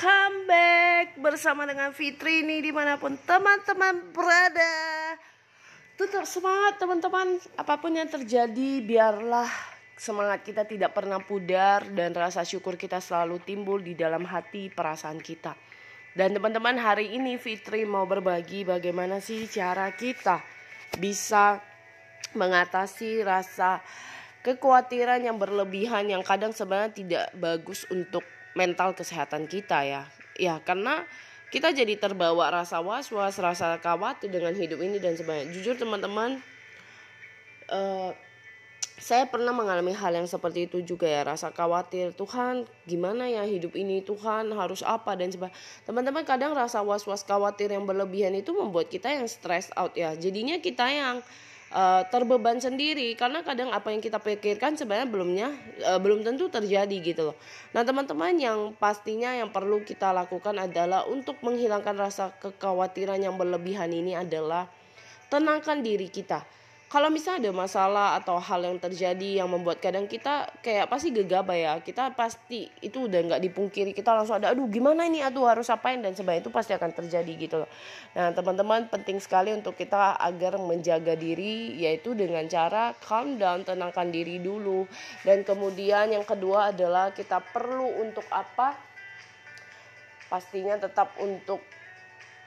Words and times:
welcome 0.00 0.48
back 0.48 1.20
bersama 1.20 1.68
dengan 1.68 1.92
Fitri 1.92 2.40
nih 2.40 2.64
di 2.64 2.72
mana 2.72 2.96
pun 2.96 3.20
teman-teman 3.20 4.00
berada. 4.16 4.72
Tetap 6.00 6.24
semangat 6.24 6.80
teman-teman. 6.80 7.36
Apa 7.60 7.76
pun 7.76 7.92
yang 7.92 8.08
terjadi 8.08 8.80
biarlah 8.80 9.44
semangat 10.00 10.40
kita 10.40 10.64
tidak 10.64 10.96
pernah 10.96 11.20
pudar 11.20 11.84
dan 11.92 12.16
rasa 12.16 12.48
syukur 12.48 12.80
kita 12.80 12.96
selalu 12.96 13.44
timbul 13.44 13.76
di 13.76 13.92
dalam 13.92 14.24
hati 14.24 14.72
perasaan 14.72 15.20
kita. 15.20 15.52
Dan 16.16 16.32
teman-teman 16.32 16.80
hari 16.80 17.12
ini 17.20 17.36
Fitri 17.36 17.84
mau 17.84 18.08
berbagi 18.08 18.64
bagaimana 18.64 19.20
sih 19.20 19.52
cara 19.52 19.92
kita 19.92 20.40
bisa 20.96 21.60
mengatasi 22.32 23.20
rasa 23.20 23.84
kekhawatiran 24.40 25.28
yang 25.28 25.36
berlebihan 25.36 26.08
yang 26.08 26.24
kadang 26.24 26.56
sebenarnya 26.56 26.96
tidak 26.96 27.28
bagus 27.36 27.84
untuk 27.92 28.24
mental 28.54 28.94
kesehatan 28.94 29.46
kita 29.46 29.86
ya. 29.86 30.02
Ya, 30.40 30.58
karena 30.64 31.04
kita 31.50 31.74
jadi 31.74 31.98
terbawa 31.98 32.48
rasa 32.62 32.78
was-was, 32.78 33.36
rasa 33.42 33.76
khawatir 33.82 34.30
dengan 34.30 34.54
hidup 34.54 34.78
ini 34.78 35.02
dan 35.02 35.18
sebagainya. 35.18 35.50
Jujur 35.50 35.74
teman-teman, 35.74 36.38
uh, 37.68 38.14
saya 39.00 39.24
pernah 39.26 39.50
mengalami 39.50 39.96
hal 39.96 40.12
yang 40.12 40.28
seperti 40.28 40.68
itu 40.68 40.84
juga 40.84 41.08
ya. 41.08 41.24
Rasa 41.26 41.50
khawatir 41.50 42.12
Tuhan 42.14 42.68
gimana 42.84 43.26
ya 43.26 43.42
hidup 43.48 43.74
ini? 43.74 44.04
Tuhan 44.04 44.52
harus 44.52 44.84
apa? 44.84 45.16
dan 45.16 45.32
sebagainya. 45.32 45.56
Teman-teman 45.88 46.22
kadang 46.22 46.52
rasa 46.52 46.84
was-was 46.84 47.24
khawatir 47.24 47.72
yang 47.72 47.88
berlebihan 47.88 48.36
itu 48.36 48.52
membuat 48.52 48.92
kita 48.92 49.10
yang 49.10 49.26
stress 49.26 49.72
out 49.74 49.96
ya. 49.96 50.14
Jadinya 50.14 50.60
kita 50.60 50.86
yang 50.86 51.24
uh, 51.74 52.02
terbeban 52.10 52.58
sendiri 52.58 53.14
karena 53.14 53.42
kadang 53.42 53.70
apa 53.70 53.90
yang 53.94 54.02
kita 54.02 54.18
pikirkan 54.18 54.74
sebenarnya 54.76 55.08
belumnya 55.08 55.48
uh, 55.86 55.98
belum 55.98 56.26
tentu 56.26 56.50
terjadi 56.50 56.96
gitu 57.00 57.32
loh. 57.32 57.36
Nah, 57.72 57.86
teman-teman 57.86 58.34
yang 58.36 58.58
pastinya 58.76 59.32
yang 59.34 59.50
perlu 59.50 59.82
kita 59.82 60.10
lakukan 60.10 60.58
adalah 60.58 61.06
untuk 61.06 61.38
menghilangkan 61.40 61.96
rasa 61.96 62.34
kekhawatiran 62.38 63.22
yang 63.22 63.34
berlebihan 63.38 63.90
ini 63.90 64.18
adalah 64.18 64.66
tenangkan 65.30 65.80
diri 65.80 66.10
kita 66.10 66.42
kalau 66.90 67.06
misalnya 67.06 67.46
ada 67.46 67.52
masalah 67.54 68.08
atau 68.18 68.34
hal 68.42 68.66
yang 68.66 68.74
terjadi 68.82 69.38
yang 69.38 69.46
membuat 69.46 69.78
kadang 69.78 70.10
kita 70.10 70.50
kayak 70.58 70.90
pasti 70.90 71.14
gegabah 71.14 71.54
ya 71.54 71.72
kita 71.78 72.10
pasti 72.18 72.66
itu 72.82 73.06
udah 73.06 73.30
nggak 73.30 73.42
dipungkiri. 73.46 73.94
Kita 73.94 74.10
langsung 74.10 74.42
ada 74.42 74.50
aduh 74.50 74.66
gimana 74.66 75.06
ini? 75.06 75.22
Aduh 75.22 75.46
harus 75.46 75.70
apain? 75.70 76.02
Dan 76.02 76.18
sebagainya 76.18 76.42
itu 76.42 76.50
pasti 76.50 76.74
akan 76.74 76.90
terjadi 76.90 77.32
gitu 77.38 77.62
loh. 77.62 77.70
Nah 78.18 78.34
teman-teman 78.34 78.90
penting 78.90 79.22
sekali 79.22 79.54
untuk 79.54 79.78
kita 79.78 80.18
agar 80.18 80.58
menjaga 80.58 81.14
diri 81.14 81.78
yaitu 81.78 82.18
dengan 82.18 82.42
cara 82.50 82.90
calm 82.98 83.38
down 83.38 83.62
tenangkan 83.62 84.10
diri 84.10 84.42
dulu. 84.42 84.82
Dan 85.22 85.46
kemudian 85.46 86.10
yang 86.10 86.26
kedua 86.26 86.74
adalah 86.74 87.14
kita 87.14 87.38
perlu 87.38 88.02
untuk 88.02 88.26
apa? 88.34 88.74
Pastinya 90.26 90.74
tetap 90.74 91.14
untuk 91.22 91.62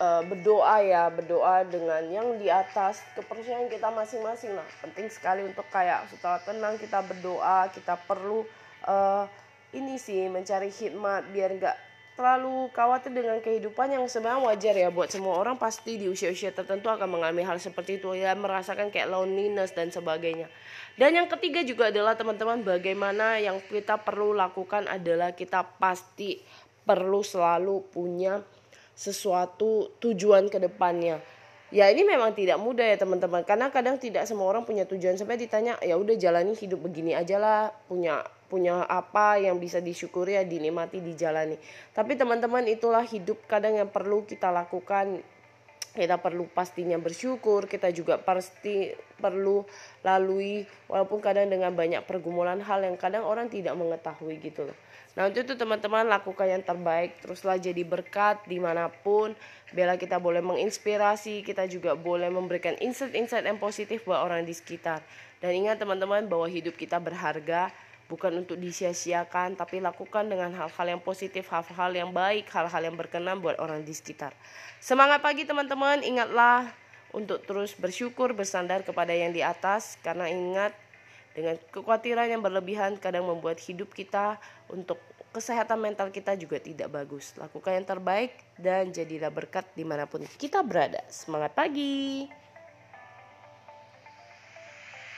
uh, 0.00 0.22
berdoa 0.24 0.80
ya 0.80 1.12
berdoa 1.12 1.62
dengan 1.68 2.02
yang 2.08 2.28
di 2.40 2.48
atas 2.48 3.04
kepercayaan 3.14 3.68
kita 3.68 3.92
masing-masing 3.92 4.56
nah 4.56 4.66
penting 4.80 5.12
sekali 5.12 5.44
untuk 5.44 5.68
kayak 5.68 6.08
setelah 6.08 6.40
tenang 6.40 6.80
kita 6.80 7.04
berdoa 7.04 7.68
kita 7.70 7.94
perlu 8.08 8.42
uh, 8.88 9.28
ini 9.76 10.00
sih 10.00 10.26
mencari 10.26 10.72
hikmat 10.72 11.30
biar 11.30 11.52
enggak 11.54 11.76
terlalu 12.20 12.68
khawatir 12.76 13.16
dengan 13.16 13.40
kehidupan 13.40 13.96
yang 13.96 14.04
sebenarnya 14.04 14.44
wajar 14.44 14.74
ya 14.76 14.92
buat 14.92 15.08
semua 15.08 15.40
orang 15.40 15.56
pasti 15.56 15.96
di 15.96 16.04
usia-usia 16.04 16.52
tertentu 16.52 16.92
akan 16.92 17.08
mengalami 17.16 17.48
hal 17.48 17.56
seperti 17.56 17.96
itu 17.96 18.12
ya 18.12 18.36
merasakan 18.36 18.92
kayak 18.92 19.08
loneliness 19.08 19.72
dan 19.72 19.88
sebagainya. 19.88 20.52
Dan 21.00 21.16
yang 21.16 21.32
ketiga 21.32 21.64
juga 21.64 21.88
adalah 21.88 22.20
teman-teman 22.20 22.60
bagaimana 22.60 23.40
yang 23.40 23.56
kita 23.64 23.96
perlu 24.04 24.36
lakukan 24.36 24.84
adalah 24.84 25.32
kita 25.32 25.64
pasti 25.80 26.44
perlu 26.84 27.24
selalu 27.24 27.88
punya 27.88 28.44
sesuatu 29.00 29.96
tujuan 29.96 30.52
ke 30.52 30.60
depannya. 30.60 31.24
Ya 31.72 31.88
ini 31.88 32.04
memang 32.04 32.36
tidak 32.36 32.60
mudah 32.60 32.84
ya 32.84 33.00
teman-teman 33.00 33.46
karena 33.46 33.72
kadang 33.72 33.96
tidak 33.96 34.28
semua 34.28 34.50
orang 34.52 34.66
punya 34.66 34.84
tujuan 34.84 35.16
sampai 35.16 35.38
ditanya 35.40 35.78
ya 35.80 35.96
udah 35.96 36.18
jalani 36.18 36.52
hidup 36.52 36.82
begini 36.82 37.14
aja 37.14 37.38
lah 37.38 37.70
punya 37.86 38.26
punya 38.50 38.82
apa 38.90 39.38
yang 39.38 39.62
bisa 39.62 39.78
disyukuri 39.78 40.36
ya 40.36 40.44
dinikmati 40.44 41.00
dijalani. 41.00 41.56
Tapi 41.94 42.18
teman-teman 42.18 42.66
itulah 42.68 43.06
hidup 43.06 43.40
kadang 43.46 43.78
yang 43.78 43.88
perlu 43.88 44.26
kita 44.26 44.50
lakukan 44.50 45.22
kita 45.90 46.22
perlu 46.22 46.46
pastinya 46.46 46.94
bersyukur 47.02 47.66
kita 47.66 47.90
juga 47.90 48.14
pasti 48.22 48.94
perlu 49.18 49.66
lalui 50.06 50.62
walaupun 50.86 51.18
kadang 51.18 51.50
dengan 51.50 51.74
banyak 51.74 52.06
pergumulan 52.06 52.62
hal 52.62 52.86
yang 52.86 52.94
kadang 52.94 53.26
orang 53.26 53.50
tidak 53.50 53.74
mengetahui 53.74 54.38
gitu 54.38 54.70
loh. 54.70 54.76
Nah 55.18 55.26
untuk 55.26 55.42
itu 55.42 55.58
teman-teman 55.58 56.06
lakukan 56.06 56.46
yang 56.46 56.62
terbaik 56.62 57.18
teruslah 57.18 57.58
jadi 57.58 57.82
berkat 57.82 58.46
di 58.46 58.62
mana 58.62 58.86
pun. 58.86 59.34
Bila 59.74 59.98
kita 59.98 60.18
boleh 60.22 60.42
menginspirasi 60.42 61.42
kita 61.42 61.66
juga 61.66 61.98
boleh 61.98 62.30
memberikan 62.30 62.78
insight-insight 62.78 63.46
yang 63.46 63.58
positif 63.58 64.06
buat 64.06 64.22
orang 64.22 64.46
di 64.46 64.54
sekitar. 64.54 65.02
Dan 65.42 65.66
ingat 65.66 65.82
teman-teman 65.82 66.30
bahwa 66.30 66.46
hidup 66.46 66.78
kita 66.78 67.02
berharga 67.02 67.74
bukan 68.10 68.42
untuk 68.42 68.58
disia-siakan 68.58 69.54
tapi 69.54 69.78
lakukan 69.78 70.26
dengan 70.26 70.50
hal-hal 70.50 70.98
yang 70.98 70.98
positif 70.98 71.46
hal-hal 71.46 71.94
yang 71.94 72.10
baik 72.10 72.50
hal-hal 72.50 72.82
yang 72.82 72.98
berkenan 72.98 73.38
buat 73.38 73.54
orang 73.62 73.86
di 73.86 73.94
sekitar. 73.94 74.34
Semangat 74.82 75.22
pagi 75.22 75.46
teman-teman. 75.46 76.02
Ingatlah 76.02 76.66
untuk 77.14 77.46
terus 77.46 77.78
bersyukur 77.78 78.34
bersandar 78.34 78.82
kepada 78.82 79.14
yang 79.14 79.30
di 79.30 79.46
atas 79.46 79.94
karena 80.02 80.26
ingat 80.26 80.74
dengan 81.30 81.54
kekhawatiran 81.70 82.26
yang 82.26 82.42
berlebihan 82.42 82.98
kadang 82.98 83.30
membuat 83.30 83.62
hidup 83.62 83.94
kita 83.94 84.42
untuk 84.66 84.98
kesehatan 85.30 85.78
mental 85.78 86.10
kita 86.10 86.34
juga 86.34 86.58
tidak 86.58 86.90
bagus. 86.90 87.38
Lakukan 87.38 87.78
yang 87.78 87.86
terbaik 87.86 88.34
dan 88.58 88.90
jadilah 88.90 89.30
berkat 89.30 89.62
di 89.78 89.86
mana 89.86 90.10
pun 90.10 90.26
kita 90.26 90.66
berada. 90.66 90.98
Semangat 91.06 91.54
pagi 91.54 92.26